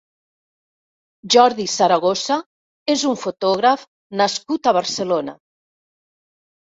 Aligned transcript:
Jordi 1.35 1.65
Saragossa 1.73 2.37
és 2.95 3.03
un 3.11 3.19
fotògraf 3.25 3.87
nascut 4.23 4.71
a 4.71 4.75
Barcelona. 4.79 5.37